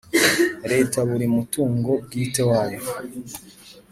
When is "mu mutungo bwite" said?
1.27-2.41